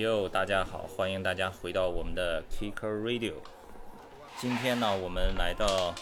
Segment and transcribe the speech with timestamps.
[0.00, 3.34] 哟，大家好，欢迎大家回到我们的 Kicker Radio。
[4.38, 5.94] 今天呢，我们来到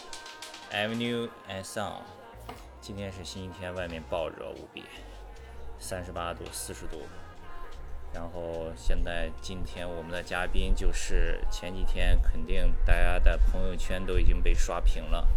[0.71, 1.95] Avenue and Sun。
[2.79, 4.85] 今天是星期天，外面暴热无比，
[5.79, 7.01] 三十八度、四十度。
[8.13, 15.27] 然后现在今天我们的嘉宾就是前几天肯定大家的朋友圈都已经被刷屏了。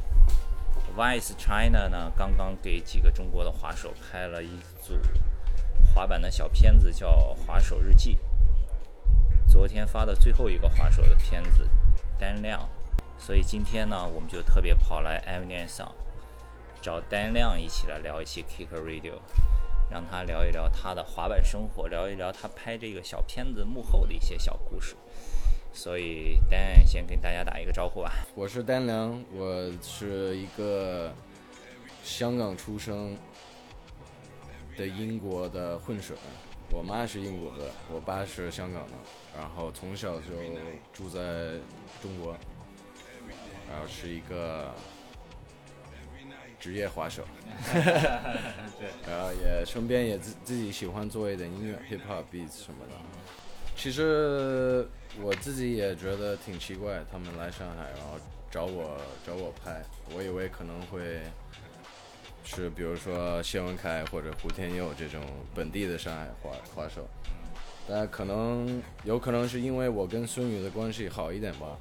[0.97, 4.97] Vice China 呢，刚刚给几个中国的滑手拍了一组
[5.93, 7.09] 滑板的小片子，叫
[7.45, 8.15] 《滑手日记》。
[9.53, 11.69] 昨天发的最后一个滑手的片子，
[12.19, 12.67] 丹亮。
[13.19, 15.95] 所以今天呢，我们就特别跑来 Avenue 上，
[16.81, 19.17] 找丹亮一起来聊一期 Kicker Radio，
[19.91, 24.97] 让他聊一聊他的滑板生活，聊一聊他拍这个小片子幕后的一些小故事。
[25.75, 28.11] 所以丹先跟大家打一个招呼吧。
[28.35, 31.13] 我是丹良，我是一个
[32.03, 33.19] 香港出生
[34.79, 36.15] 的英国的混血，
[36.73, 38.93] 我妈是英国的，我爸是香港的，
[39.37, 40.27] 然后从小就
[40.93, 41.21] 住在
[42.01, 42.35] 中国，
[43.71, 44.73] 然后是一个
[46.59, 47.23] 职业滑手，
[49.07, 52.93] 然后也身边也自自己喜欢做一点音乐，hip hop beats 什么的。
[53.77, 54.87] 其实
[55.21, 58.19] 我自己也觉得挺奇怪，他们来上海，然后
[58.51, 59.83] 找我找我拍，
[60.15, 61.21] 我以为可能会
[62.45, 65.21] 是比如说谢文凯或者胡天佑这种
[65.55, 67.09] 本地的上海话话手，
[67.89, 71.79] 但可能有可能是因为我跟孙宇的关系好一点吧，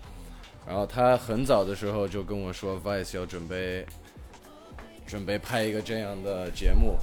[0.66, 3.86] 然后他很早的时候就跟我说，Vice 要准备
[5.06, 6.98] 准备拍一个这样的节目，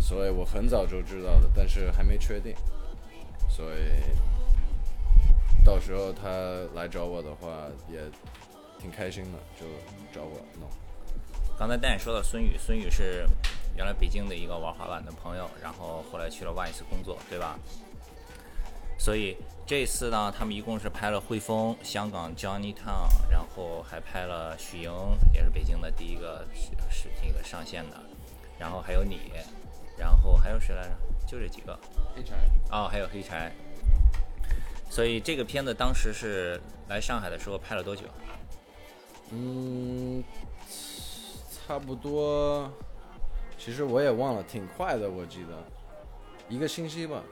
[0.00, 2.54] 所以我很早就知道的，但是还没确定。
[3.48, 4.02] 所以
[5.64, 6.28] 到时候他
[6.74, 8.00] 来找我的话，也
[8.78, 9.66] 挺开心的，就
[10.12, 10.68] 找我弄。
[11.58, 13.26] 刚才丹也说到孙宇，孙宇是
[13.76, 17.58] 原来北京的一个玩滑板的朋友，然后后来去了 Vice 工作，对吧？
[18.96, 24.92] 所以这次呢，他们一共是拍了汇丰、香港 Johnny Town，然后还拍了许莹，
[25.32, 27.96] 也是北京的第一个是是那个上线的，
[28.56, 29.32] 然后还有你，
[29.96, 30.90] 然后还有谁来着？
[31.26, 31.76] 就这几个。
[32.14, 32.36] 黑柴
[32.70, 33.52] 哦，还有黑柴。
[34.88, 38.04] 所以这个片子当时是来上海的时候拍了多久？
[39.30, 40.22] 嗯，
[41.68, 42.72] 差不多，
[43.58, 45.62] 其实我也忘了，挺快的，我记得
[46.48, 47.22] 一个星期吧，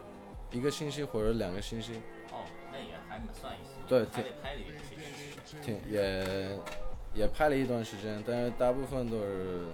[0.50, 1.94] 一个星期或者两个星期。
[2.30, 3.72] 哦，那也还算一些。
[3.88, 5.62] 对，还挺拍了一段时间。
[5.62, 6.58] 挺也
[7.14, 9.64] 也拍了一段时间，但是大部分都是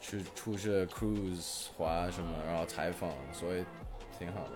[0.00, 3.64] 去出去 cruise 滑什么，然后采访，所以
[4.16, 4.52] 挺好的。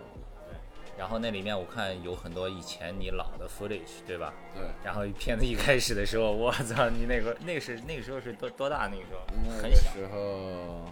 [0.99, 4.33] 然后那里面我看有很多以前你老的 footage，对吧？
[4.55, 8.89] 对，然后片子一开始的时候，我操，你那个 那个是那个时候是多多大？
[8.89, 9.93] 那个时候那很小。
[9.95, 10.85] 个时候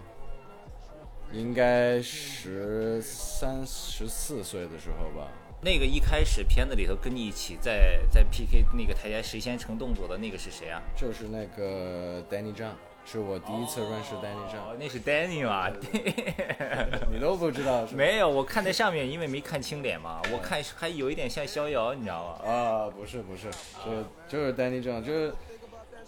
[1.31, 5.29] 应该十三、十四岁的时候吧。
[5.63, 10.81] 那个一开始片子里头跟你一起在在 PK 那个台阶谁先成动作的那个是谁啊？
[10.95, 12.73] 就是那个 Danny Zhang，
[13.05, 15.69] 是我第一次认识 Danny 哦、，那是 Danny 嘛？
[17.11, 17.95] 你都不知道是？
[17.95, 22.49] 没有，我看在上面，因为没看清脸嘛，我看还有一点像逍遥，你知道吗？
[22.49, 23.49] 啊，不是不是，
[23.83, 25.33] 就就是 Danny Zhang，就是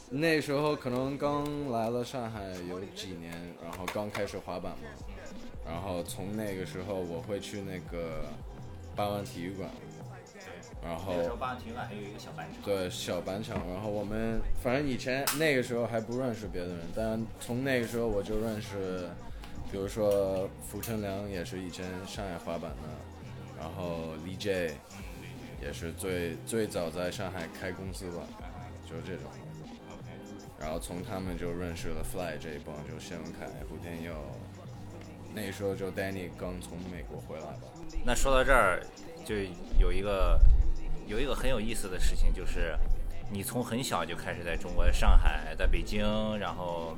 [0.09, 4.87] 那时候可能刚来了上海有几年，然后刚开始滑板嘛，
[5.65, 8.23] 然后从那个时候我会去那个
[8.95, 9.69] 八万体育馆，
[10.83, 12.61] 然后那个时候八体育馆还有一个小板场。
[12.63, 19.07] 对小板场，然后我们反正以前那个时候还不认识别的人，但从那个时候我就认识，
[19.71, 22.89] 比如说福成良也是以前上海滑板的，
[23.57, 24.75] 然后李 J
[25.61, 28.23] 也是最最早在上海开公司吧，
[28.85, 29.31] 就是这种。
[30.59, 34.13] 然后从他们就认识了 Fly 这一帮，就谢文凯、胡天佑，
[35.33, 37.63] 那时候就 Danny 刚从美国回来吧。
[38.05, 38.81] 那说到这儿，
[39.25, 39.35] 就
[39.77, 40.39] 有一个
[41.07, 42.75] 有一个很有意思的事情，就是
[43.31, 46.03] 你从很小就开始在中国的上海，在北京，
[46.37, 46.95] 然后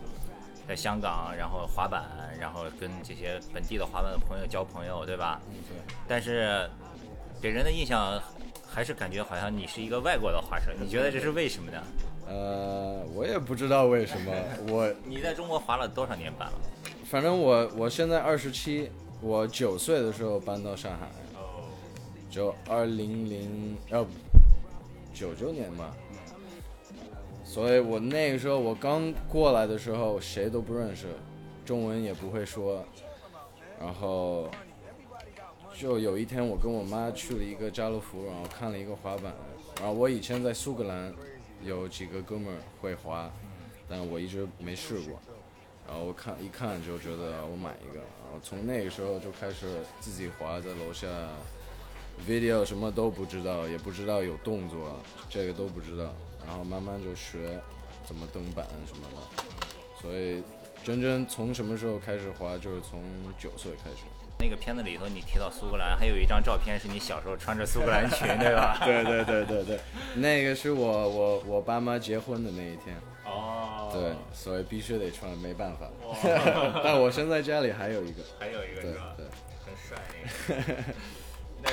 [0.67, 2.03] 在香港，然后滑板，
[2.39, 5.41] 然后跟这些本地的滑板的朋友交朋友，对吧？
[5.49, 5.95] 嗯，对。
[6.07, 6.69] 但是
[7.41, 8.21] 给人的印象
[8.67, 11.83] 还是感觉好像你是一个外国的滑手，你觉得这是为什么呢？
[12.27, 14.31] 呃，我也不知道为什么，
[14.67, 16.53] 我你在中国滑了多少年板了？
[17.05, 18.89] 反正我我现在二十七，
[19.21, 21.07] 我九岁的时候搬到上海，
[22.35, 24.05] 就二零零呃
[25.13, 25.95] 九九年吧，
[27.45, 31.07] 所以我那个时候我刚过来的时候谁都不认识，
[31.65, 32.83] 中文也不会说，
[33.79, 34.49] 然后
[35.79, 39.33] 就有一天我跟我妈去了一个家乐福，然后看了一个滑板，
[39.77, 41.13] 然后我以前在苏格兰
[41.63, 43.31] 有几个哥们会滑，
[43.87, 45.17] 但我一直没试过。
[45.87, 49.67] 然后我看一看就觉得我买一个，然后从那个时候就开始
[50.01, 51.07] 自己滑，在楼下
[52.27, 56.13] video 什么都不知道，也不知道有动作，这个都不知道，
[56.45, 57.59] 然后慢慢就学
[58.05, 59.43] 怎么登板什么的，
[60.01, 60.43] 所以
[60.83, 63.01] 真真从什么时候开始滑，就是从
[63.37, 63.97] 九岁开始。
[64.37, 68.79] 那个片子里头你提到苏格兰，还有一张照片是你小时候穿着苏格兰裙，对吧？
[68.83, 69.79] 对对对对对，
[70.15, 75.89] 那个是我我我爸妈结婚的那一天，哦，对，所以必须得穿，没办法。
[76.83, 79.13] 但我现在家里还有一个，还有一个对是吧？
[79.15, 79.25] 对。
[79.65, 79.97] 很帅
[80.49, 80.93] 那个。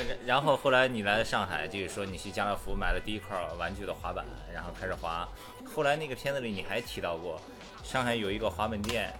[0.07, 5.27] 那然然后后来你来了上海，就是说你去家乐福买了第一块玩具的滑板，然后开始滑。
[5.65, 7.39] 后来那个片子里你还提到过，
[7.83, 9.13] 上海有一个滑板店，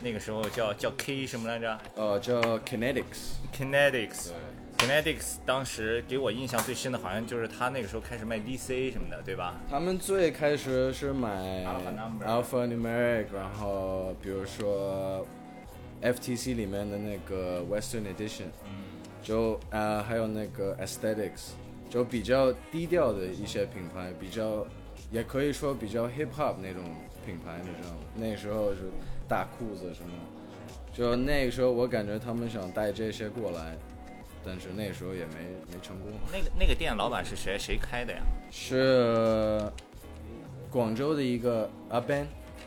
[0.00, 3.34] 那个时候叫叫 K 什么来着呃，叫 Kinetics。
[3.56, 4.30] Kinetics。
[4.78, 9.54] Kinetics 当时给我印象最深的，好像就是他那个时候开始卖 DC 什么的，对吧？
[9.70, 11.64] 他们最开始是买
[12.26, 15.26] Alpha Numeric，然后比如说
[16.02, 18.48] FTC 里面的那个 Western Edition，
[19.26, 21.50] 就呃还有那个 Aesthetics，
[21.90, 24.64] 就比较低调的一些品牌，比较
[25.10, 26.84] 也可以说比较 hip hop 那种
[27.26, 27.98] 品牌，你知道吗？
[28.14, 28.82] 那时候是
[29.26, 30.10] 大裤子什么，
[30.92, 33.76] 就那个时候我感觉他们想带这些过来，
[34.44, 35.34] 但是那时候也没
[35.72, 36.12] 没成功。
[36.32, 37.58] 那个那个店老板是谁？
[37.58, 38.22] 谁开的呀？
[38.52, 39.60] 是
[40.70, 42.26] 广州的一个阿 Ben，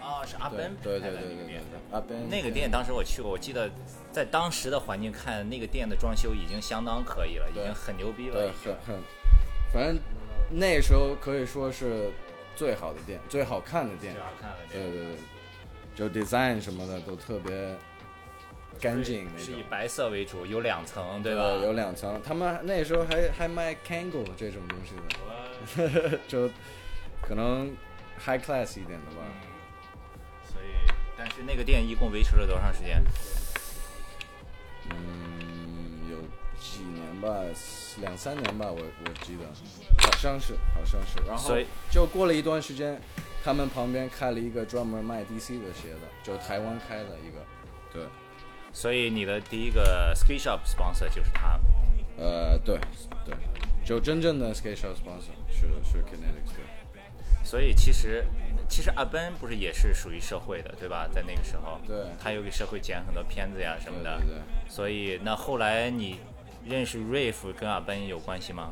[0.09, 1.61] 哦，是阿对 Ben 对对对对对对。，
[1.91, 3.69] 阿 Ben 那个店当时我去过，我记得
[4.11, 8.53] 在当时的环境看，那个店的装修已经相当可以了，已经很牛逼对了。
[8.63, 9.03] 很很，
[9.71, 9.99] 反正
[10.49, 12.09] 那时候可以说是
[12.55, 14.21] 最好的店，最好看的店最。
[14.23, 15.15] 好看的店，对对对，
[15.95, 17.75] 就 design 什么的都特别
[18.79, 19.63] 干净那种是以。
[19.69, 21.43] 白色为主，有两层，对吧？
[21.61, 24.95] 有两层，他们那时候还还卖 Kangol 这种东西
[26.01, 26.49] 的， 就
[27.21, 27.71] 可能
[28.19, 29.21] high class 一点的吧。
[31.39, 33.01] 是那个店一共维持了多长时间？
[34.89, 36.17] 嗯，有
[36.59, 37.33] 几年吧，
[38.01, 39.45] 两三年吧，我我记得，
[40.03, 41.25] 好像是，好像是。
[41.25, 42.99] 然后所以就过了一段时间，
[43.41, 47.45] 他们旁边开了一个专门卖 DC 的鞋的，就台湾开的一个。
[47.93, 48.03] 对，
[48.73, 51.57] 所以你的第一个 ski shop sponsor 就是他。
[52.17, 52.77] 呃，对
[53.25, 53.33] 对，
[53.85, 56.65] 就真正的 skate shop sponsor 是是 Kinetics 对。
[57.49, 58.23] 所以其实，
[58.67, 61.09] 其实阿奔不是也是属于社会的，对吧？
[61.11, 64.19] 在那个时候，对他又给社会剪很多片子呀什么的。
[64.19, 66.19] 对对对所以那后来你
[66.63, 68.71] 认识 Rave 跟阿奔有关系吗？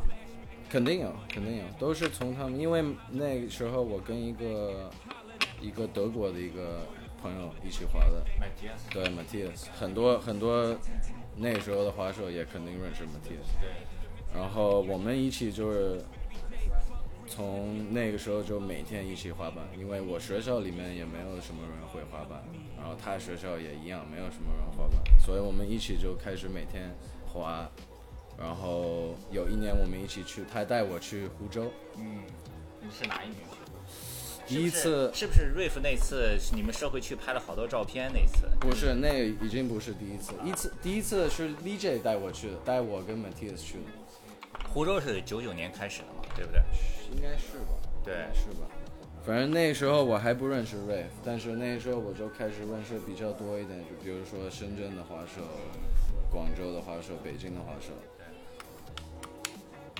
[0.69, 4.91] 肯定有，肯定有，都是从他们，因为那个时候我跟一个
[5.59, 6.85] 一个德国的一个
[7.19, 8.23] 朋友一起滑的，
[8.91, 10.77] 对 Matthias，很多很多
[11.35, 13.71] 那时候的滑手也肯定认识 Matthias，对。
[14.35, 15.99] 然后我们一起就是
[17.27, 22.41] 从那个时候就每天一起滑板，因为我学校里面也没有什么人会滑板，
[22.77, 26.89] 然后他学校也一样没有什么人滑板，所以我们一起就开始每天
[27.25, 27.69] 滑。
[28.39, 32.21] 然后有一年我们一起去，他带我去湖州，嗯，
[32.79, 33.57] 你是哪一年去？
[34.45, 38.47] 第一次是不是瑞夫那次是你们社会去拍了好多照片那次？
[38.59, 46.61] 不是，那个已经不是第一次，一次第一次是 DJ 带我去的，带我跟 Matthias 去的，湖州是九九年开始的嘛，对不对？
[47.13, 47.73] 应该是吧？
[48.05, 48.67] 对是吧？
[49.25, 55.41] 反正那时候我还不认识 Rave，但是那时候我就开始认识比较多一点，就比如说深圳的滑手、
[56.31, 57.91] 广州的滑手、北京的滑手。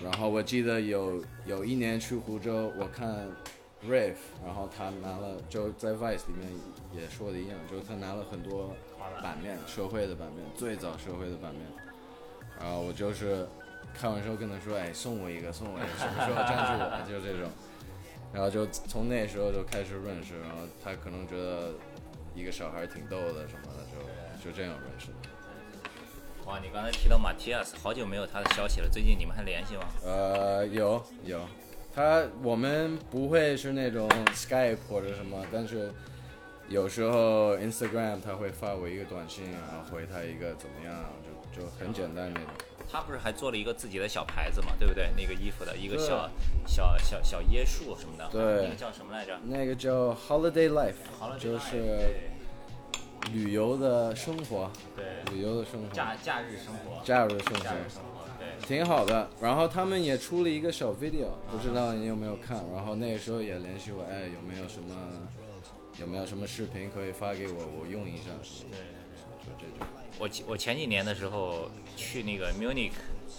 [0.01, 3.27] 然后我记得有有一年去湖州，我看
[3.85, 4.15] Rave，
[4.45, 6.47] 然后他拿了就在 Vice 里面
[6.95, 8.73] 也说的一样，就是他拿了很多
[9.21, 11.63] 版面，社会的版面，最早社会的版面。
[12.59, 13.47] 然后我就是
[13.93, 17.05] 开玩笑跟他说，哎，送我一个，送我一个，什么时候赞助我？
[17.07, 17.49] 就这种。
[18.33, 21.73] 然后就从那时候就开始认识，然后他可能觉得
[22.35, 23.87] 一个小孩挺逗的什么的，
[24.43, 25.13] 就就这样认识的。
[26.45, 29.83] 哇，你刚才提到马蒂亚斯，好久没有他的消息了，最近你们还联系吗？
[30.03, 31.41] 呃，有有，
[31.95, 35.91] 他我们不会是那种 Skype 或者什么，但是
[36.69, 41.05] 有时候 Instagram 他会发我一个短信，然后回他一个怎么样，
[41.53, 42.49] 就就很简单那种。
[42.89, 45.09] 他不是还做了一个自己的小牌子嘛，对不对？
[45.17, 46.29] 那个衣服的一个小
[46.65, 49.37] 小小小椰树什么的，对那个叫什么来着？
[49.43, 52.15] 那个叫 Holiday Life，就是
[53.33, 57.89] 旅游的生活，对旅游的生活，假假日生活，假日生假日活。
[57.89, 58.47] 生活，对。
[58.65, 62.63] 挺好的，然后他们也出了一个小 video，不知道你有没有看？
[62.73, 64.95] 然后那个时候也联系我，哎，有没有什么
[65.99, 68.31] 有没有什么视频可以发给我，我用一下？
[68.71, 68.79] 对。
[70.19, 72.91] 我前我前几年的时候去那个 Munich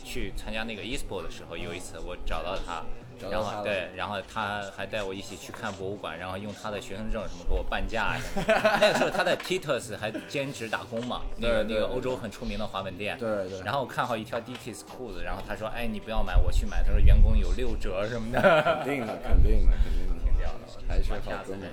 [0.04, 2.84] 去参加那个 eSport 的时候，有一次我找到他。
[3.28, 8.44] 然后对，然后他还带我一起去看博物馆，然后用他的学生证什么给我半价什么。
[8.80, 13.18] 那个时候他在 Titus 还兼职打工嘛，那个那个欧洲很出名的滑板店。
[13.18, 18.40] 对对然后我看好一条 Dickies 裤子，然后他说：“哎，你不要买，我去买。”他说员工有六折什么的。
[18.84, 21.68] 肯定的，肯定的，肯定的，屌的，还是好哥们。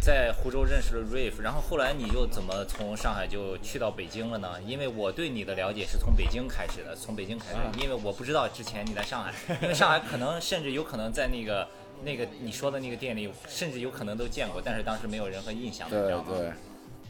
[0.00, 4.60] 在湖州认识了 Rave，然后后来你又怎么从上海就去到北京了呢？
[4.66, 9.32] 因为我对你的了解是从北京开始的，从北京开始，因为我不知道之前你在上海，
[9.62, 11.66] 因为上海可能甚至有可能在那个
[12.04, 16.00] 那个你说的那个店里，甚至有可能都见过，但是当时没有任何印象，对？
[16.00, 16.52] 对，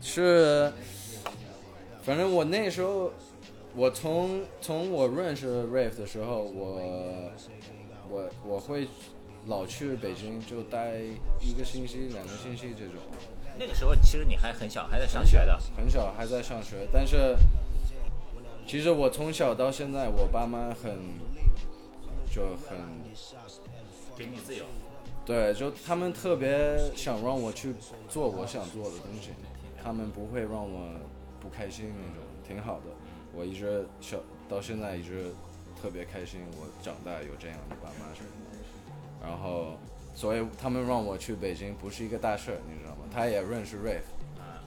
[0.00, 0.72] 是，
[2.02, 3.12] 反正我那时候，
[3.74, 6.80] 我从从我认识 Rave 的时候，我
[8.08, 8.86] 我我会
[9.46, 10.94] 老去北京，就待
[11.40, 12.96] 一个星期、两个星期这种。
[13.58, 17.36] 那个时候其实你还很小，还在上学的，很小还在上学，但是
[18.66, 20.98] 其实我从小到现在，我爸妈很
[22.30, 22.76] 就很
[24.16, 24.64] 给你自由。
[25.24, 27.74] 对，就他们特别想让我去
[28.08, 29.30] 做我想做的东西，
[29.82, 30.94] 他们不会让我
[31.40, 32.86] 不开心那种，挺好的。
[33.32, 35.32] 我一直小到现在一直
[35.80, 38.43] 特别开心，我长大有这样的爸妈什么的。
[39.26, 39.72] 然后，
[40.14, 43.08] 所以他们让我去北京不是一个大事儿，你知道吗？
[43.12, 44.04] 他也认识 Rave，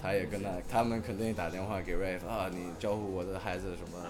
[0.01, 4.09] 他也跟他他们肯定打电话给 Rave 啊，你照顾我的孩子什么的。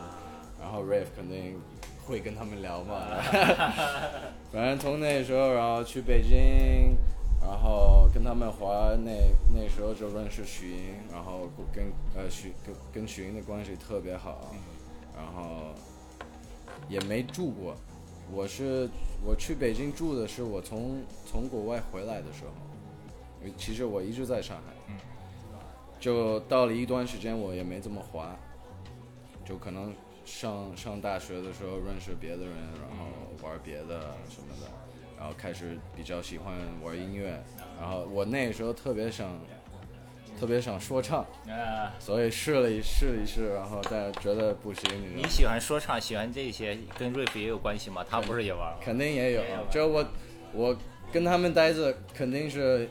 [0.59, 1.59] 然后 Rave 肯定
[2.05, 3.01] 会跟他们聊嘛。
[4.51, 6.97] 反正从那时候，然后去北京，
[7.41, 9.11] 然后跟他们滑，那
[9.53, 11.85] 那时候就认识许英，然后跟
[12.15, 14.51] 呃许跟跟许英的关系特别好，
[15.15, 15.75] 然后
[16.89, 17.75] 也没住过。
[18.31, 18.89] 我是
[19.25, 24.93] 我去北京住的是我从从国外回来的时候，其实我一直在上海，
[26.00, 28.36] 就到了一段时间我也没怎么滑，
[29.46, 29.93] 就可能
[30.25, 33.05] 上上大学的时候认识别的人，然后
[33.41, 34.67] 玩别的什么的，
[35.17, 36.53] 然后开始比较喜欢
[36.84, 37.41] 玩音乐，
[37.79, 39.39] 然后我那时候特别想
[40.39, 44.84] 特别想说唱，呃，所以试了一试了一试，然后但觉得不行，
[45.15, 48.06] 你喜欢说唱，喜欢这些，跟 Rave 也有关系吗？
[48.08, 48.77] 他不是也玩吗？
[48.79, 49.41] 肯定也有
[49.72, 50.06] 就我
[50.53, 50.77] 我
[51.12, 52.88] 跟他们待着，肯定是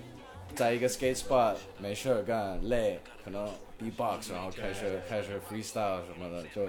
[0.54, 3.48] 在一个 skate spot 没事儿干，累，可能
[3.78, 6.68] b-box，然后开始开始 freestyle 什么的，就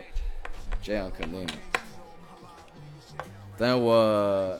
[0.83, 1.47] 这样肯定。
[3.57, 4.59] 但我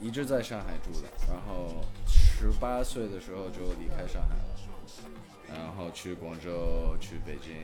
[0.00, 1.84] 一直在上海住的，然后
[2.38, 4.44] 十八岁的时候就离开上海了，
[5.48, 7.56] 然后去广州，去北京，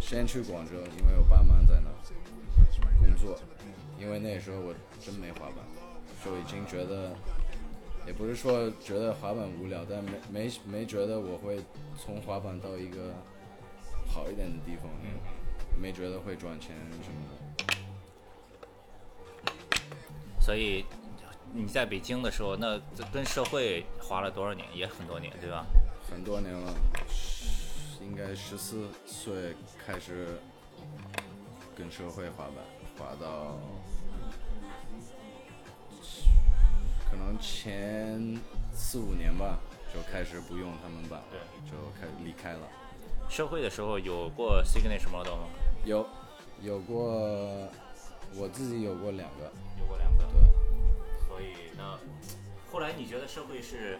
[0.00, 1.90] 先去广州，因为我爸妈在那
[3.00, 3.38] 工作，
[4.00, 5.58] 因为那时候我真没滑板，
[6.24, 7.14] 就已经觉得，
[8.06, 11.62] 也不是说觉得滑板无聊，但没没没觉得我会
[12.02, 13.12] 从滑板到一个
[14.06, 14.90] 好一点的地方，
[15.78, 17.34] 没觉得会赚钱什么的。
[20.40, 20.86] 所以
[21.56, 22.80] 你在北京的时候，那
[23.12, 24.66] 跟社会滑了多少年？
[24.74, 25.64] 也很多年，对吧？
[26.10, 26.74] 很多年了，
[28.02, 29.54] 应该十四岁
[29.86, 30.40] 开始
[31.76, 32.56] 跟社会滑板，
[32.98, 33.56] 滑到
[37.08, 38.36] 可能前
[38.72, 39.60] 四五年吧，
[39.94, 41.38] 就开始不用他们板了，对
[41.70, 42.68] 就开离开了。
[43.28, 45.46] 社会的时候有过 signature model 吗？
[45.84, 46.04] 有
[46.60, 47.08] 有过，
[48.34, 50.24] 我自己有过两个，有过两个。
[51.84, 52.24] 对。
[52.24, 52.40] 所以呢，
[52.72, 53.98] 后来你觉得社会是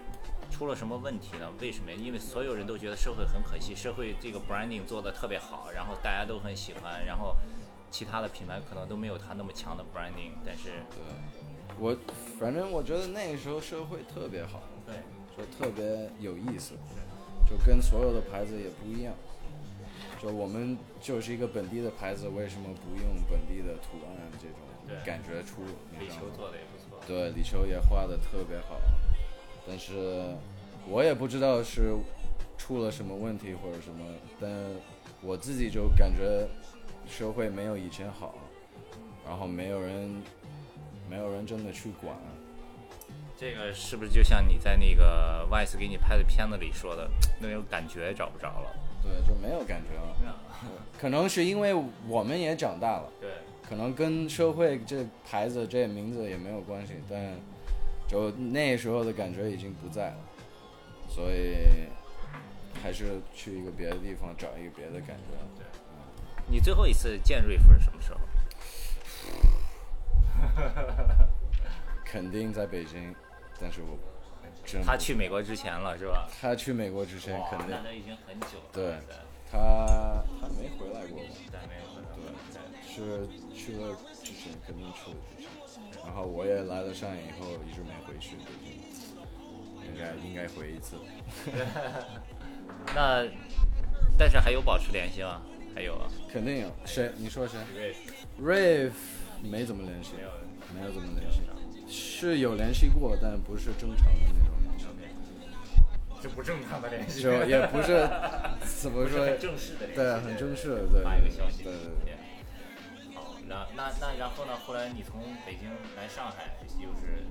[0.51, 1.51] 出了什么问题呢？
[1.61, 1.93] 为什么？
[1.93, 7.37] 因为所有人都觉得社会很可惜，社会这个 branding 做的特别好，然后大家都很喜欢，然后
[7.91, 11.03] 其他的品牌可能都没有它那么强的 branding，但是对，
[11.79, 11.97] 我
[12.39, 14.97] 反正我觉得那个时候社会特别好，对，
[15.37, 16.75] 就特别有意思，
[17.49, 19.15] 就跟所有的牌子也不一样。
[20.21, 25.63] 就我们就是一个本地的牌子，为什么不用本地的图案这种对感觉出？
[25.91, 26.57] 你李球知道吗做的。
[27.07, 28.81] 对，李秋也画的特别好，
[29.67, 30.35] 但是
[30.89, 31.95] 我也不知道是
[32.57, 34.05] 出了什么问题或者什么，
[34.41, 34.51] 但
[35.21, 36.47] 我自己就感觉
[37.07, 38.35] 社会没有以前好，
[39.27, 40.23] 然后没有人
[41.09, 42.17] 没有人真的去管，
[43.37, 48.75] 这个是不是就像你在那个 Vice 给你拍的片子里说的，那种感觉找不着了？
[49.03, 50.41] 对，就没有感觉了。
[50.99, 51.75] 可能是因为
[52.09, 53.31] 我们也长大了，对，
[53.69, 57.35] 可能跟社会这牌子这名字也没有关系，但
[58.07, 60.17] 就那时候的感觉已经不在了，
[61.09, 61.89] 所以
[62.83, 65.35] 还是去一个别的地方找一个别的感觉。
[66.47, 68.21] 你最后一次见瑞夫是什么时候？
[72.05, 73.15] 肯定在北京，
[73.59, 73.97] 但是我
[74.65, 76.29] 真他去美国之前了是吧？
[76.41, 78.71] 他去美国之前哇肯定那，都已经很久了。
[78.73, 79.17] 对对
[79.51, 81.25] 他他没回来过吧？
[81.51, 81.85] 对，没有
[82.95, 85.51] 是去了之前肯定去了之前，
[86.05, 88.71] 然后我也来了上海以后一直没回去北京，
[89.83, 90.97] 应该应该回一次。
[92.95, 93.27] 那
[94.17, 95.43] 但是还有保持联系吗？
[95.75, 97.11] 还有啊，肯定有谁？
[97.17, 97.59] 你说谁
[98.41, 98.93] 瑞？Rave
[99.43, 100.31] 没怎么联系，没有
[100.73, 101.41] 没有怎么联系，
[101.89, 104.87] 是有联系过，但不是正常的那种联系，
[106.23, 108.09] 是不正常的联系，就也不是
[108.81, 112.15] 怎么说，正式的，对，很正式的，对，发一个消息，对对对。
[113.49, 114.53] 好，那那那然后呢？
[114.65, 117.25] 后来你从北京来上海，又是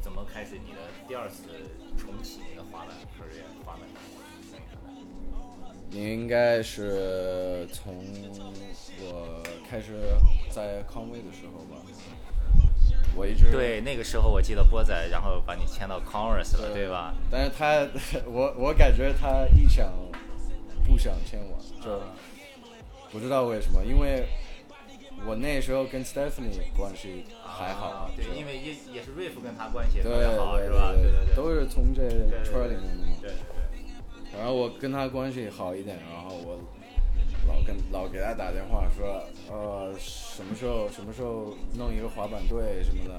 [0.00, 1.44] 怎么开始你的第二次
[1.96, 3.82] 重启你的滑板 career 滑板
[4.42, 4.78] 生涯的？
[5.90, 8.04] 你应该是从
[9.00, 9.94] 我开始
[10.50, 11.80] 在康威的时候吧，
[13.16, 17.14] 我一直对那个时候我记得波仔，然后把你签到 Converse 了，对吧？
[17.30, 17.88] 但是他，
[18.28, 19.90] 我我感觉他一想
[20.84, 22.02] 不想签我，就
[23.10, 24.28] 不知道为什么，因为
[25.26, 30.92] 我那时候跟 Stephanie 关系还好，啊对，因为也也是瑞夫跟他关系对特别好，对是吧？
[30.92, 33.12] 对对对，都是从这对圈儿里面的嘛。
[33.20, 33.36] 对对
[34.38, 36.60] 然后我跟他关系好一点，然后我
[37.48, 43.18] 老跟老给他打电话说，呃，什么时候什么时候弄一个滑板队什么的，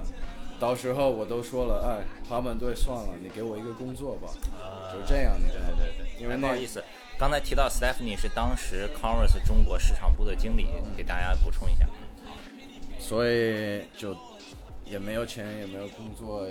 [0.59, 4.29] 到时候我都说了，哎，滑板队算了，你给我一个工作吧，
[4.61, 5.77] 啊就这样，你知道吗？
[5.77, 6.83] 对对对，因为那哎不好意思，
[7.19, 11.85] 刚才提到 Stephanie 是当时 Converse 中国市场部的经理，给大家补充一下。
[12.97, 14.15] 所以就
[14.85, 16.47] 也没有钱，也没有工作，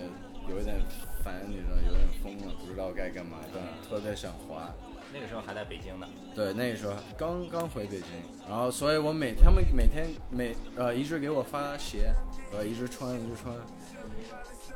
[0.47, 0.77] 有一点
[1.25, 4.71] 烦，你知道，有点疯了，不知道该干嘛，但特别想滑。
[5.11, 8.09] 那个时候还在北京呢，对，那个时候刚刚回北京，
[8.47, 12.13] 然后所以我每他们每天每呃一直给我发鞋，
[12.53, 13.57] 呃一直穿一直穿，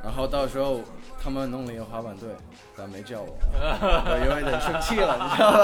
[0.03, 0.81] 然后到时候
[1.21, 2.29] 他们弄了一个滑板队，
[2.77, 5.51] 但没叫我， 我有一点生气了，你知道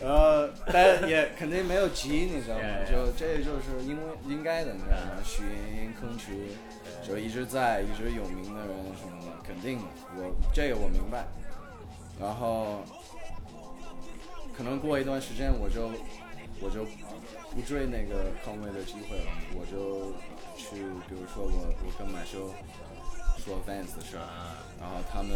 [0.06, 2.62] 然后但也肯定没有急，你知道吗？
[2.88, 5.20] 就这就是因为应该的，你知道吗？
[5.24, 6.52] 徐莹莹、坑渠，
[7.06, 9.84] 就一直在一直有名的人什么的，肯定的，
[10.16, 11.24] 我这个我明白。
[12.20, 12.84] 然后
[14.56, 15.90] 可能过一段时间我就
[16.60, 16.86] 我就
[17.50, 20.12] 不追那个康威的机会了，我就
[20.68, 22.52] 去，比如说我我跟马修
[23.38, 24.26] 说 Vans 的事儿，
[24.80, 25.30] 然后他们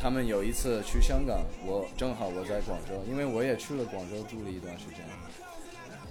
[0.00, 5.04] 他们有一次去香港，我正好我在广州，因为我也去了广州住了一段时间，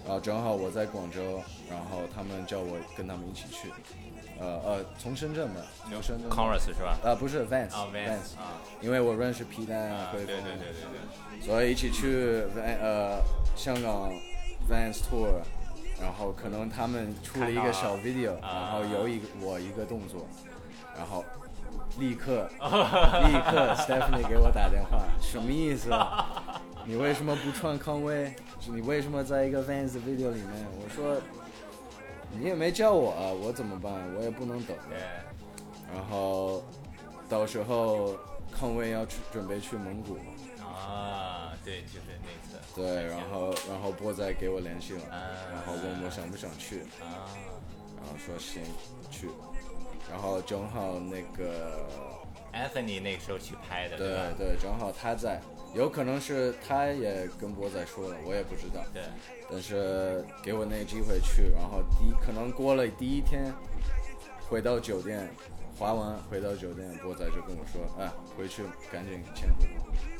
[0.03, 3.71] 然后正好我在广州，然后他们叫我跟他们一起去，
[4.39, 6.97] 呃呃，从深圳的，从深圳 Converse 是吧？
[7.03, 8.59] 呃不是 Vans 啊 Vans 啊。
[8.81, 13.21] 因为我认识皮蛋啊，对对对对，所以一起去 Van 呃
[13.55, 14.11] 香港
[14.69, 15.39] Vans Tour，
[16.01, 20.27] 然后可能他们出了一个小 video，然后有一个我一个动作，
[20.95, 21.23] 然后
[21.99, 25.89] 立刻 立刻 Stephanie 给我打电话，什么意思？
[26.85, 28.33] 你为什么不穿康威？
[28.67, 30.67] 你为什么在一个 Vans video 里面？
[30.79, 31.17] 我说
[32.31, 33.93] 你也没叫我啊，我怎么办？
[34.15, 34.75] 我也不能等。
[35.93, 36.63] 然后
[37.29, 38.15] 到时候
[38.51, 40.65] 康威要去准备去蒙古嘛。
[40.67, 47.31] 啊，对，就是那次对，然后然后波仔给我联系了，啊然后问我想不想去，啊，
[47.95, 48.61] 然后说行
[49.09, 49.29] 去，
[50.11, 51.87] 然后正好那个
[52.53, 54.21] Anthony 那个时候去拍的，对吧？
[54.37, 55.41] 对，正好他在，
[55.73, 59.03] 有可能是他也跟波仔说了，我也不知道，对，
[59.49, 63.53] 但是给我那个机会去，然后第一可能过了第一天，
[64.49, 65.29] 回到酒店，
[65.79, 70.14] 滑完回到酒店，波仔就跟我说，哎，回去赶紧签合同。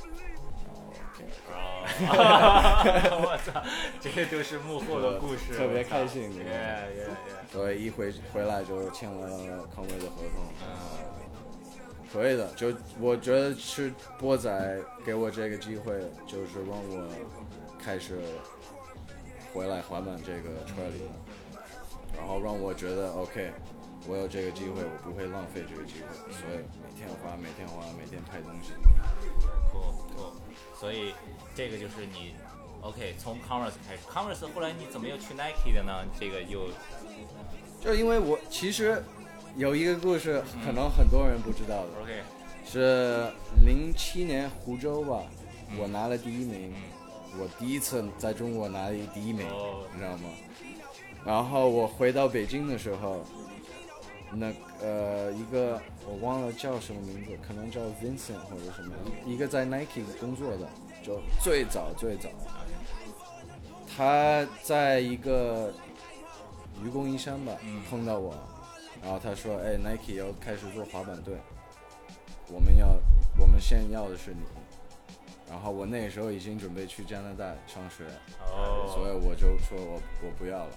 [2.00, 3.62] 我操，
[4.02, 7.08] 这些都是幕后的故事，特别开心耶耶耶，
[7.52, 9.28] 所以一回回来就签了
[9.74, 10.44] 康威的合同。
[10.62, 10.68] 嗯
[12.14, 17.06] 可以的，就我觉得是波仔给我这个机会，就是让我
[17.78, 18.22] 开始
[19.54, 21.02] 回来滑板这个车里，
[22.16, 23.52] 然后让我觉得 OK，
[24.08, 28.72] 我有这个机会，我不会浪费这个机会，所以每天滑，每天滑，每天拍东西。
[30.80, 31.14] 所以
[31.56, 32.34] 这个就是你
[32.82, 36.04] OK 从 Converse 开始，Converse 后来你怎么又去 Nike 的呢？
[36.20, 36.68] 这个又
[37.82, 39.04] 就因为我其实
[39.56, 42.22] 有一个故事，可能很多人不知道的，OK。
[42.68, 43.32] 是
[43.64, 45.22] 零七年湖州吧，
[45.78, 46.74] 我拿了第一名，
[47.40, 49.86] 我第一次在中国拿了一第一名，哦。
[49.94, 50.30] 你知道吗？
[51.24, 53.24] 然后我回到北京的时候，
[54.36, 58.94] 那呃一个我忘了叫什么名字，可能叫 Vincent 或者什么，
[59.26, 60.68] 一一个在 Nike 工作的，
[61.04, 62.30] 就最早最早，
[63.96, 65.74] 他在一个
[66.84, 68.36] 愚公移山吧嗯碰到我，
[69.02, 71.36] 然后他说：“哎，Nike 要开始做滑板队，
[72.52, 72.98] 我们要
[73.40, 74.42] 我们现要的是你。”
[75.48, 78.04] 然后我那时候已经准备去加拿大上学，
[78.40, 80.72] 哦，所以我就说我我不要了，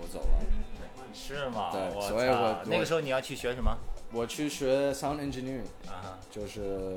[0.00, 0.44] 我走了。
[1.12, 1.70] 是吗？
[1.72, 3.76] 对我所以我那个时候你要去学什么？
[4.12, 6.96] 我去学 sound engineering，啊，就是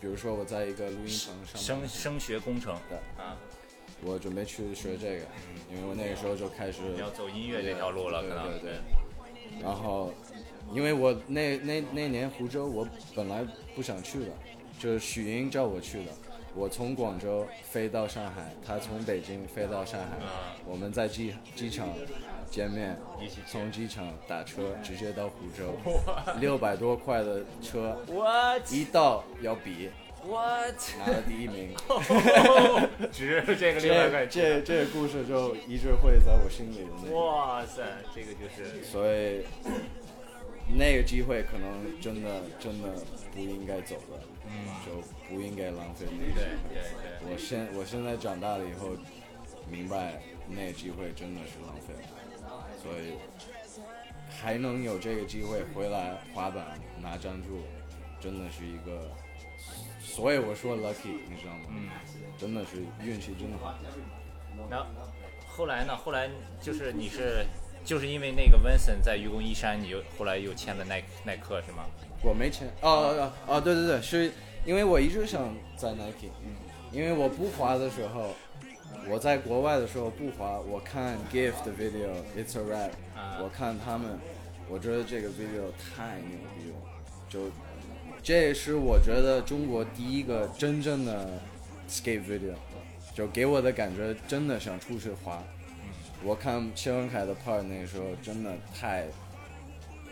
[0.00, 2.76] 比如说我在一个录音棚上班，声声学工程。
[2.88, 3.36] 对啊，
[4.02, 5.26] 我准备去学这个，
[5.70, 8.50] 因为我那个时候就开始要走音乐这条路了，对可能。
[8.50, 8.72] 对对。
[9.62, 10.12] 然后，
[10.72, 14.30] 因为我那那那年湖州我本来不想去的，
[14.78, 16.12] 就是许英叫我去的。
[16.56, 20.18] 我从广州飞到上海，他从北京飞到上海，
[20.64, 21.88] 我们在机机场
[22.54, 25.74] 见面一起，从机场打车直接到湖州，
[26.38, 29.90] 六百多块的车，What 一到要比
[30.24, 30.76] ，What？
[31.00, 31.74] 拿了第一名。
[33.10, 36.86] 值这个六百这块这这个故事就一直会在我心里。
[37.12, 37.82] 哇塞，
[38.14, 39.42] 这个就是所以
[40.68, 42.88] 那个机会可能真的真的
[43.32, 46.70] 不应该走的，嗯就不应该浪费那个对机会。
[46.70, 47.32] 对对。
[47.32, 48.90] 我现我现在长大了以后，
[49.68, 52.08] 明白那个机会真的是浪费了，
[52.84, 53.14] 所以
[54.28, 57.62] 还能有这个机会回来滑板拿赞助，
[58.20, 59.10] 真的是一个，
[60.02, 61.70] 所以我说 lucky，你知道吗？
[61.70, 61.88] 嗯，
[62.38, 63.74] 真的是运气真的好。
[64.68, 64.86] 那
[65.48, 65.96] 后来呢？
[65.96, 66.28] 后来
[66.60, 67.46] 就是你是
[67.84, 71.84] 就是因为那个 Vincent 在愚公移山，你又后来又签了耐耐克是吗？
[72.22, 72.68] 我没签。
[72.82, 74.30] 哦哦哦，对对对，是
[74.66, 76.52] 因为我一直想在 Nike，嗯
[76.92, 78.34] 因为我不滑的时候，
[79.08, 84.18] 我在国外的时候不滑，我看 Gift 的 video，It's a Rap，、啊我看他们，
[84.68, 86.76] 我觉得这个 video 太牛逼了，
[87.28, 87.50] 就
[88.22, 91.40] 这也是我觉得中国第一个真正的
[91.88, 92.54] skate video，
[93.14, 95.42] 就给我的感觉真的想出去滑。
[96.22, 99.04] 我看谢文凯的 part 那个时候真的太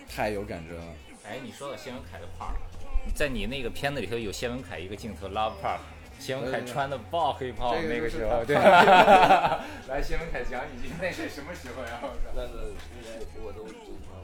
[0.06, 0.84] 太有感觉了。
[1.24, 2.52] 哎，你说到谢文凯的 part，
[3.14, 5.78] 在你那个片子里头有谢文凯一个镜头 Love Park，
[6.22, 8.54] 谢文凯穿的爆黑袍这个那个时候，对。
[9.90, 11.98] 来，谢文凯讲几句，那是什么时候呀？
[12.32, 13.08] 那个应该
[13.42, 13.66] 我都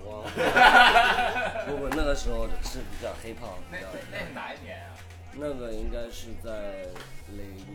[0.07, 0.31] 忘了。
[1.67, 4.95] 不不，那个时候是比较黑胖，比那较那是哪一年啊？
[5.33, 6.87] 那个应该是在
[7.35, 7.67] 零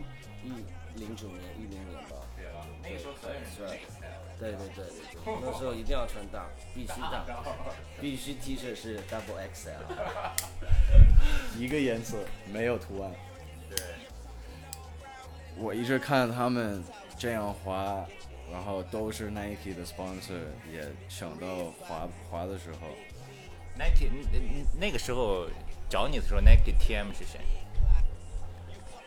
[0.42, 0.64] 一
[0.98, 2.16] 零九年一零年吧。
[2.34, 2.64] 对吧？
[2.82, 3.36] 那个时候所有。
[4.40, 4.84] 对对对对
[5.22, 7.26] 对， 那时候一定要穿大，必须大，
[8.00, 9.84] 必须 T 恤是 double XL。
[11.60, 12.16] 一个颜色，
[12.50, 13.12] 没有图案。
[15.56, 16.82] 对，我一直看他们
[17.18, 18.04] 这样滑，
[18.52, 20.40] 然后都是 Nike 的 sponsor，
[20.72, 21.46] 也想到
[21.80, 22.88] 滑滑的时候
[23.76, 25.46] ，Nike 那那个时候
[25.88, 27.40] 找你的时候，Nike TM 是谁？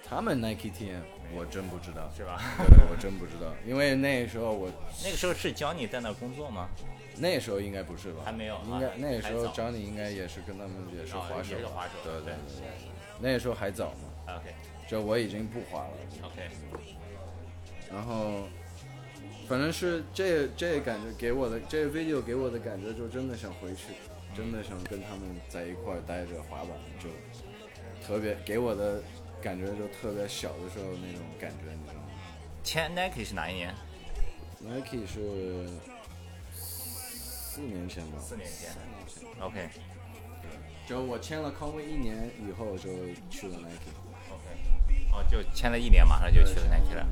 [0.10, 1.02] 他们 Nike TM
[1.36, 2.42] 我真不知道，是吧？
[2.70, 4.72] 对，我真不知道， 因为那时候我
[5.04, 6.70] 那个时候是 Johnny 在那工作吗？
[7.20, 8.22] 那时候应该不是吧？
[8.24, 11.56] 还没有啊应该那个时候还早 Johnny 应该也是跟他们也是啊滑手，
[12.06, 12.36] 对对对
[13.20, 14.54] 那个时候还早嘛，OK
[14.88, 15.92] 就我已经不滑了。
[16.24, 16.50] OK，
[17.92, 18.48] 然后，
[19.48, 23.94] 反正是这这感觉给我的这 video 给我的感觉就真的想回去，
[24.36, 27.10] 真的想跟他们在一块儿待着滑板，就
[28.06, 29.02] 特别给我的
[29.42, 32.08] 感觉就特别小的时候那种感觉，你知道吗
[32.64, 33.74] 签 Nike 是哪一年
[34.62, 35.70] ？？Nike 是
[36.54, 39.70] 四年前吧，四年前三年前，OK
[40.88, 42.90] 就我签了康威一年以后就
[43.30, 43.92] 去了 Nike。
[45.12, 47.08] 哦，就签了一年，马上就去了 Nike 了。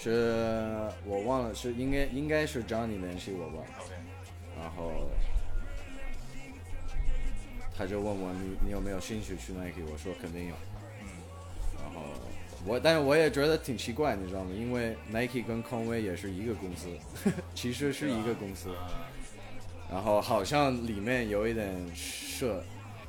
[0.00, 3.94] 是我忘了，是应该应该是 Johnny 联系我吧，OK，
[4.60, 5.10] 然后
[7.76, 10.54] 他就问我你你有没有兴趣去 Nike，我说肯定有。
[11.80, 12.02] 然后
[12.64, 14.50] 我但是我也觉得挺奇怪，你知道吗？
[14.56, 16.88] 因为 Nike 跟匡威也是一个公司，
[17.54, 18.70] 其实是一个公司，
[19.90, 22.62] 然后好像里面有一点涉，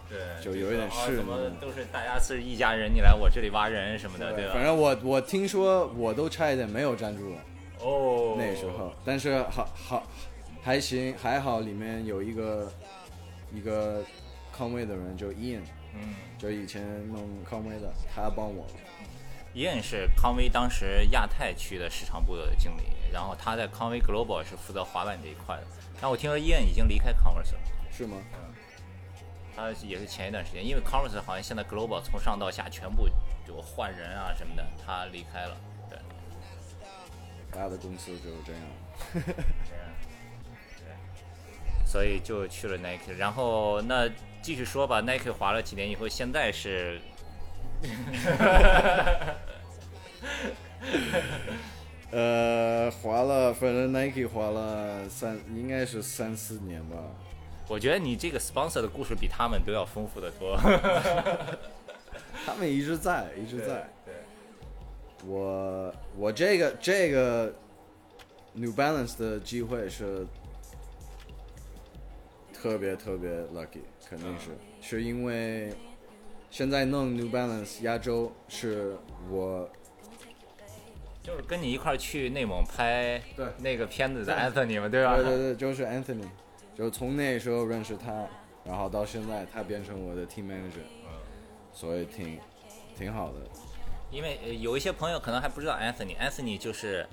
[0.10, 4.54] 对，就有一点是哦怎么都是大家是一家人，你来我这里挖人什么的，对吧？
[4.54, 7.42] 反正我我听说我都差一点没有站住了。
[7.82, 10.04] 哦，那时候，但是好好
[10.62, 12.72] 还行，还好里面有一个
[13.54, 14.04] 一个
[14.52, 15.62] 康威的人，就 Ian，
[15.94, 18.72] 嗯就以前弄康威的，他帮我了。
[19.56, 25.64] ，Ian 是康威当时亚太区的市场部的经理，然后他在康威 Global 是负责滑板这一块的。
[26.02, 27.60] 但我听说 Ian 已经离开 Converse 了，
[27.92, 28.18] 是吗？
[29.60, 33.10] 他也是前一段时间，因为 Converse 好像现在 Global 从上到下全部
[33.46, 35.58] 就换人啊什么的，他离开了。
[35.90, 36.00] 对，
[37.52, 38.62] 大的公司就是这样。
[41.86, 44.08] 所以就去了 Nike，然后那
[44.42, 47.02] 继续说吧，Nike 滑了几年以后，现在是
[52.12, 56.96] 呃，滑了，反正 Nike 滑了三，应该是三四年吧。
[57.70, 60.58] 我觉得你这个 sponsor 的故事比他们都要丰富的多。
[62.46, 63.88] 他们一直在，一直在。
[65.26, 67.54] 我我这个这个
[68.54, 70.26] New Balance 的机会是
[72.54, 75.72] 特别特别 lucky，肯定是，是因为
[76.50, 78.98] 现在弄 New Balance 亚洲是
[79.30, 79.70] 我
[81.22, 85.18] 就是跟你一块去内蒙拍对那个片子的 Anthony 嘛，对吧？
[85.18, 86.26] 对对对，就是 Anthony，
[86.80, 88.26] 就从那时候认识他，
[88.64, 91.12] 然后到现在他变成我的 team manager，嗯
[91.74, 92.40] 所以挺
[92.98, 93.36] 挺好的。
[94.10, 97.06] 因为呃有一些朋友可能还不知道 Anthony，Anthony 就是，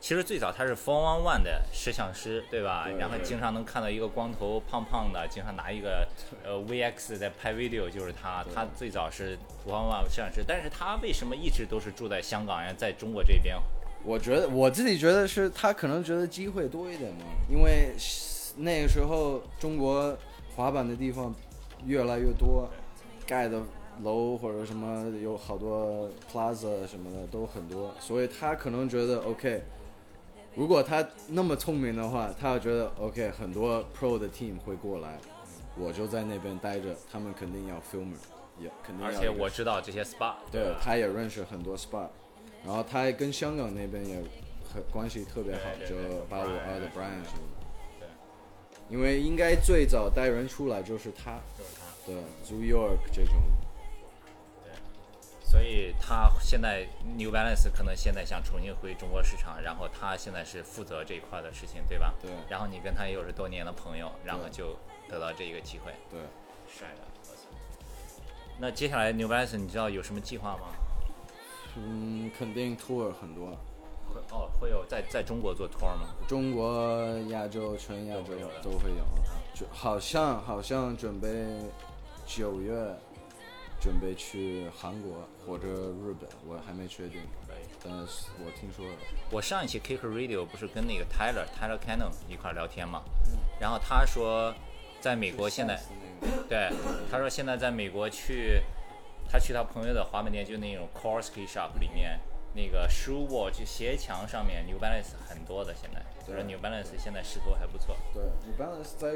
[0.00, 2.86] 其实最早他是 Four One One 的摄像师，对吧？
[2.86, 6.04] 对然后经常能看到一个光头胖胖的，经常拿一个
[6.44, 8.44] 呃 VX 在拍 video，就是他。
[8.52, 13.56] 他最早是 Four One One 摄像师，但是他为什么一直都是住在香港，然后在中国这边？
[14.04, 17.94] 我觉得我自己觉得是他可能觉得机会多一点嘛，因为
[18.56, 20.16] 那个时候中国
[20.54, 21.34] 滑板的地方
[21.86, 22.68] 越来越多，
[23.26, 23.60] 盖的
[24.02, 29.62] 楼或者什么有好多 plaza 什么的都很多，所以他可能觉得 OK。
[30.54, 35.18] 如果他那么聪明的话，他要觉得 OK，很多 pro 的 team 会过来，
[35.78, 38.20] 我就在那边待着，他们肯定要 filmer，
[38.60, 39.14] 也肯定要而。
[39.14, 42.06] 且我知道这些 SPA，对，他也认识很多 SPA，
[42.66, 44.16] 然后他还跟香港那边也
[44.74, 47.61] 很关系特别好，就对对对八五二的 Brian 什么的。
[48.92, 51.86] 因为应该最早带人出来就是他，就是他。
[52.04, 53.40] 对，Zoo York 这种，
[54.62, 54.70] 对
[55.42, 62.12] 所以他现在 New Balance 可能现在想重新回中国市场，然后他现在是负责这一块的事情，对吧？
[62.20, 64.76] 对然后你跟他又是多年的朋友，然后就
[65.08, 66.20] 得到这一个机会，对，
[66.68, 67.00] 帅的。
[67.30, 67.48] 我操
[68.58, 70.66] 那接下来 New Balance 你知道有什么计划吗？
[71.76, 73.56] 嗯，肯定 tour 很多，会
[74.30, 76.14] 哦，会有在在中国做 tour 吗？
[76.26, 79.04] 中国、亚洲、全亚洲都会有的都会有，
[79.54, 81.28] 就好像好像准备
[82.26, 82.72] 九月
[83.80, 87.20] 准备去韩国或者日本，我还没确定，
[87.82, 88.94] 但是我听说了。
[89.30, 93.02] 我上一期 Kick Radio 不是跟那个 Tyler Tyler Cannon 一块聊天嘛，
[93.58, 94.54] 然后他说，
[95.00, 95.80] 在美国现在，
[96.48, 96.70] 对，
[97.10, 98.62] 他说现在在美国去，
[99.28, 102.20] 他去他朋友的滑板店，就那种 core ski shop 里面，
[102.54, 109.14] 那个 shoe wall 就鞋墙上面 New Balance 很多的，现在，就是 New Balance 现在势头还不错，对，New Balance 在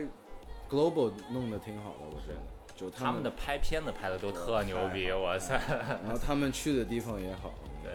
[0.69, 2.41] Global 弄得挺好的，我觉得。
[2.75, 5.59] 就他们的拍片子拍的都特牛逼，哇塞，
[6.05, 7.55] 然后他们去的地方也好。
[7.83, 7.91] 对，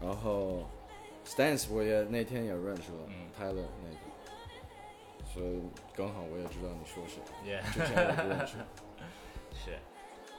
[0.00, 0.70] 然后
[1.26, 3.26] Stance 我也那天也认识了、嗯。
[3.36, 5.60] Tyler 那个，所以
[5.96, 8.54] 刚好我也知道你说谁，也、之前我不认识。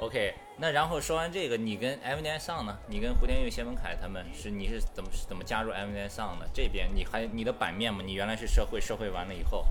[0.03, 2.77] 是，OK，那然后说完这个，你跟 m n i Song 呢？
[2.87, 6.47] 你跟胡天佑、谢文凯他们是你是怎么是怎么加入 m n i Song 的？
[6.53, 8.01] 这边你还你的版面嘛？
[8.05, 9.65] 你原来是社会，社会完了以后，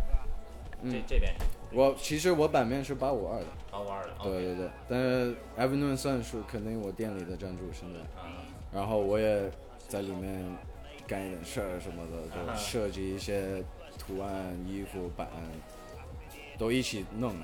[0.85, 9.51] 这这边是我其实我版面是八五二的，八五二的，对对对，但是 Avenue Sun 是肯定我店里的赞助现在，啊，然后我也
[9.89, 10.45] 在里面
[11.07, 13.63] 干一点事儿什么的，啊就设计一些
[13.99, 15.29] 图案、衣服、版，
[16.59, 17.35] 都一起弄，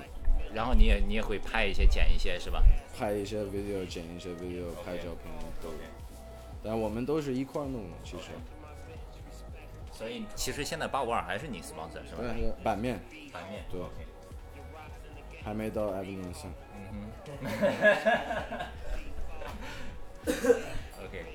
[0.53, 2.63] 然后你也你也会拍一些剪一些是吧？
[2.97, 5.31] 拍一些 video、剪一些 video、拍照片
[5.61, 5.75] 都有。
[6.63, 8.31] 但我们都是一块儿弄的，其实。
[9.91, 12.21] 所以其实现在八五二还是你 sponsor 是吧？
[12.21, 12.99] 对，版面
[13.33, 13.81] 版面对
[15.43, 16.51] 还没到上。
[21.05, 21.25] OK，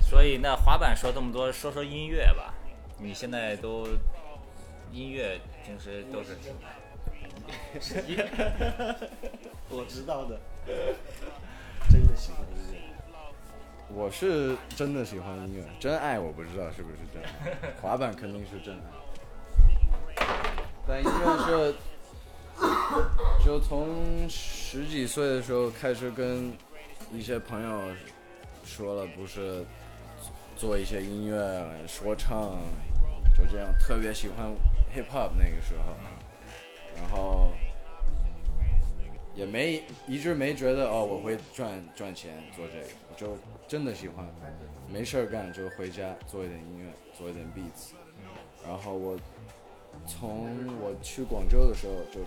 [0.00, 2.54] 所以那滑板说这么多，说说音乐吧。
[2.98, 3.86] 你现在都
[4.90, 6.36] 音乐平时都是
[9.70, 10.38] 我知道的，
[11.90, 12.78] 真的喜欢音乐。
[13.90, 17.28] 我是真的喜欢音乐，真爱我不知道是不是真爱，
[17.80, 18.80] 滑板肯定是真爱。
[20.86, 21.74] 但音乐是，
[23.44, 26.52] 就从十几岁的时候开始跟
[27.12, 27.94] 一些朋友
[28.64, 29.64] 说了，不是
[30.56, 32.58] 做一些音乐说唱，
[33.36, 34.46] 就这样特别喜欢
[34.94, 35.94] hip hop 那个时候，
[37.00, 37.48] 然后
[39.34, 44.26] 也没一直没觉得哦我会赚赚钱做这个，我就真的喜欢，
[44.88, 47.92] 没事儿干就回家做一点音乐，做一点 beats，
[48.66, 49.16] 然后我
[50.06, 50.48] 从
[50.80, 52.20] 我去广州的时候就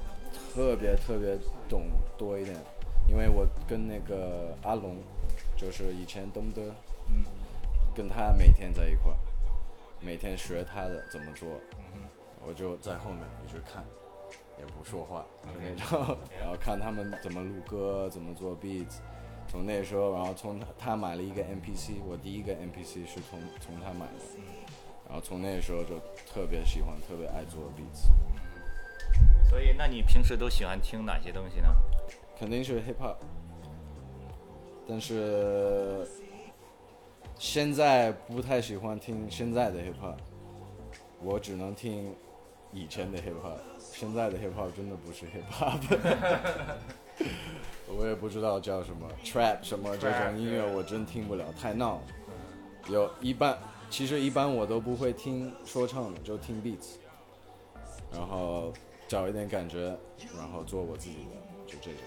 [0.53, 2.55] 特别特别懂多一点，
[3.07, 4.97] 因为我跟那个阿龙，
[5.57, 6.61] 就是以前东德，
[7.93, 9.17] 跟他每天在一块儿，
[9.99, 11.49] 每天学他的怎么做，
[12.45, 13.83] 我就在后面一直看，
[14.61, 18.99] 也不说话，就那种， 然后看他们怎么录歌，怎么做 beats。
[19.47, 24.39] 从那时候，然后从他他买了一个 MPC，我第一个 MPC 是从从他买的，
[25.07, 25.99] 然后从那时候就
[26.31, 28.07] 特别喜欢，特别爱做 beats，
[29.49, 31.75] 所以，那你平时都喜欢听哪些东西呢？
[32.37, 33.17] 肯定是 hip hop，
[34.87, 36.07] 但是
[37.37, 40.17] 现在不太喜欢听现在的 hip hop，
[41.21, 42.15] 我只能听
[42.71, 43.57] 以前的 hip hop。
[43.93, 45.79] 现在的 hip hop 真的不是 hip hop，
[47.87, 52.01] 我也不知道叫什么 trap 什么这种音乐，我真听不了，太闹了。
[52.89, 53.57] 有一般，
[53.89, 56.95] 其实一般我都不会听说唱的，就听 beats，
[58.11, 58.73] 然后
[59.07, 59.95] 找一点感觉，
[60.37, 62.01] 然后做我自己的，就这种。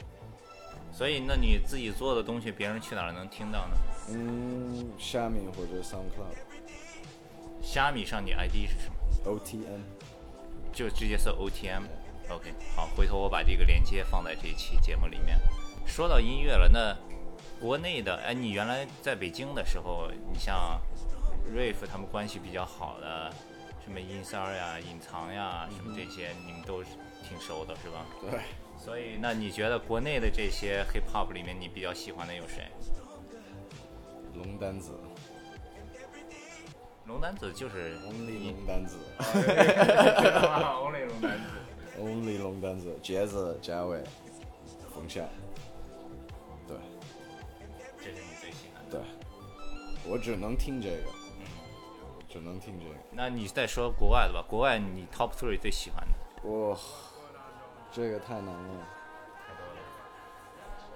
[0.91, 3.77] 所以，那你自己做的东西，别人去哪儿能听到呢？
[4.11, 6.37] 嗯，虾米或者 SoundCloud、
[7.63, 8.95] 虾米上你 ID 是什么
[9.25, 9.81] ？OTM。
[10.75, 11.83] 就直接搜 OTM。
[12.29, 15.39] OK，好，回头我把这个链接放在这一期节目里面。
[15.87, 16.97] 说到音乐了，那
[17.61, 20.81] 国内的，哎，你原来在北京的时候，你像
[21.55, 23.31] Rave 他们关系比较好的，
[23.85, 26.89] 什么音三儿呀、隐藏呀，什么这些，你们都是
[27.29, 28.07] 挺熟的，是吧？
[28.21, 28.41] 对，
[28.79, 32.67] 所以，那你觉得国内的这些 Hip Hop 里面，你比较喜欢的有谁？
[34.35, 34.99] 龙丹子
[37.07, 41.45] 龙丹子就是，Only 龙丹子，Only 龙丹子。
[42.01, 44.03] ，Only 龙丹子，杰子、嘉伟、
[44.95, 45.23] 冯夏，
[46.67, 46.77] 对
[47.99, 48.99] 这是你最喜欢的。
[48.99, 49.01] 对，
[50.11, 51.45] 我只能听这个，嗯
[52.29, 52.95] 只能听这个。
[53.13, 56.49] 那你再说国外的吧，国外你 Top Three 最喜欢的？
[56.49, 56.77] 哇，
[57.93, 58.87] 这个太难了。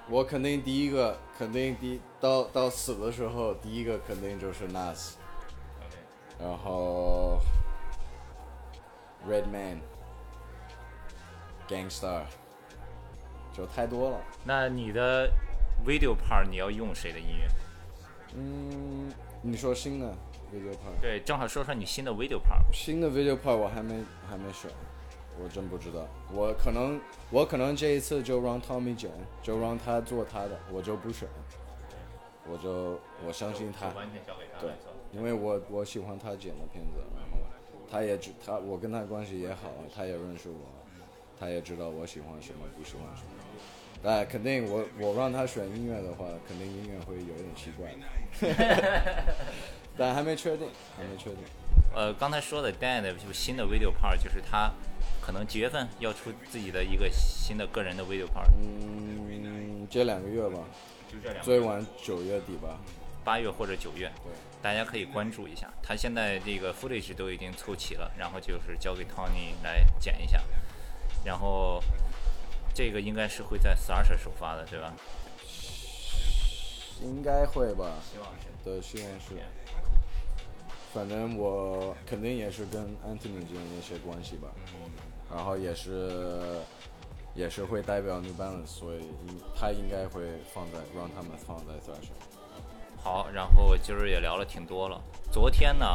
[0.08, 5.12] 我肯定第一个，肯定第到到死的时候，第一个肯定就是 Nas，
[6.40, 7.40] 然后
[9.29, 9.79] Redman、
[11.68, 12.22] Gangstar，
[13.53, 14.20] 就太多了。
[14.44, 15.31] 那你的
[15.85, 17.48] video part 你要用谁的音乐？
[18.35, 20.07] 嗯，你说新的
[20.53, 22.62] video part，对，正好说说你新的 video part。
[22.72, 24.70] 新的 video part 我还没还没选，
[25.42, 26.07] 我真不知道。
[26.33, 29.11] 我可能我可能这一次就让 Tommy 剪，
[29.42, 31.29] 就让他做他的，我就不选，
[32.46, 33.87] 我就我相信他。
[33.88, 34.70] 完全交给他对
[35.12, 37.38] 因为我我喜欢他剪的片子，然后
[37.90, 40.60] 他也知他我跟他关系也好，他也认识我，
[41.38, 43.30] 他也知道我喜欢什么不喜欢什么。
[44.00, 47.92] 但肯定我我让他选音乐的话，肯定音乐会有点奇怪，
[49.96, 51.38] 但还没确定，还没确定。
[51.94, 54.70] 呃，刚才说的 Dan 的就新的 video part 就是他
[55.20, 60.58] 可能几月份要出自己的一个新的个人的 video part，嗯，这两个月吧，
[61.10, 62.78] 就这两最晚九月底吧。
[63.28, 65.70] 八月或者九月，对，大家可以关注一下。
[65.82, 70.42] 他现在这个 footage 都已经凑齐了，然后就是交给 Tony 来剪一下，
[71.26, 71.78] 然后
[72.74, 74.94] 这个应该是会在 Sasha 首发的，对吧？
[77.02, 78.46] 应该会吧，希望是。
[78.64, 79.36] 对，希望是。
[80.94, 84.48] 反正我肯定也是跟 Anthony 之间有一些关系吧，
[85.30, 86.62] 然后也是
[87.34, 90.22] 也是会代表 New Balance，所以应他应该会
[90.54, 92.08] 放在让他们放在 Thrash。
[93.02, 95.00] 好，然后今儿也聊了挺多了。
[95.30, 95.87] 昨天呢，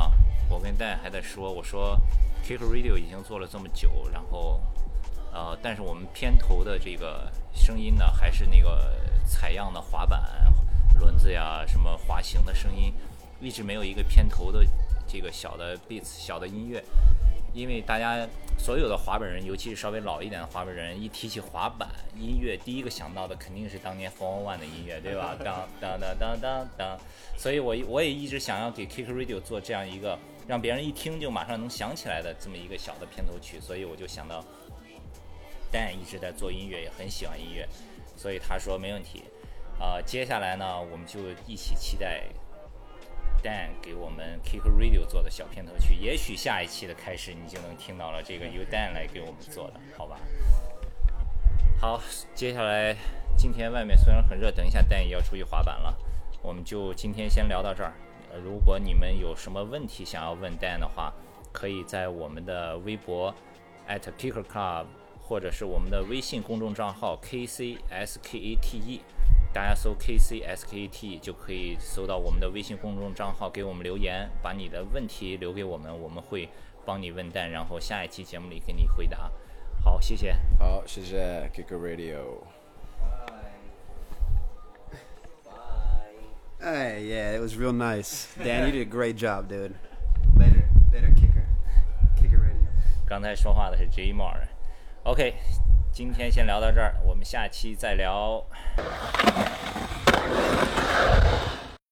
[0.50, 2.00] 我跟戴还在说，我说
[2.44, 4.62] Kick Radio 已经做了这么久，然后
[5.32, 10.52] 呃，但是我们片头的这个声音呢，还是那个采样的滑板、
[11.00, 12.94] 轮子呀，什么滑行的声音，
[13.40, 14.66] 一直没有一个片头的
[15.08, 16.84] 这个小的 beats 小的音乐。
[17.54, 25.36] 因为大家所有的滑板人，尤其是稍微老一点的滑板人，一提起滑板音乐，第一个想到的肯定是当年 Four One 的音乐，对吧？
[25.44, 27.00] 当当当当当当。
[27.36, 34.44] 所以我我也一直想要给 Kick Radio 做这样一个让别人一听就马上能想起来的这么一个小的片头曲，所以我就想到
[35.72, 37.68] Dan 一直在做音乐，也很喜欢音乐，
[38.16, 39.24] 所以他说没问题。
[39.80, 42.24] 啊、接下来呢，我们就一起期待
[43.44, 50.18] Dan 给我们 Kick Radio 做的小片头曲，也许下一期的开始你就能听到了这个由 Dan 来给我们做的，好吧？
[51.80, 52.02] 好，
[52.34, 52.96] 接下来
[53.38, 55.94] 今天外面虽然很热，等一下 Dan 也要出去滑板了，
[56.42, 57.92] 我们就今天先聊到这儿。
[58.32, 61.14] 呃，如果你们有什么问题想要问 Dan 的话，
[61.52, 63.36] 可以在我们的微博
[63.88, 64.86] at Kicker Club
[65.22, 69.02] 或者是我们的微信公众账号 KCSKATE，
[69.54, 76.50] 大家搜 KCSKATE 就可以搜到我们的微信公众账号，给我们留言，把你的问题留给我们，我们会
[76.84, 79.32] 帮你问蛋，然后下一期节目里给你回答。
[79.84, 80.36] 好，谢谢。
[80.58, 82.42] 好，谢谢 Kicker Radio。
[86.60, 88.28] Hey, yeah, it was real nice.
[88.42, 89.76] Dan, you did a great job, dude.
[90.36, 91.46] Later, later, kicker,
[92.16, 92.70] kicker radio.
[93.06, 94.48] 刚才说话的是 J m a r
[95.04, 95.36] OK，
[95.94, 98.44] 今天先聊到这儿，我们下期再聊。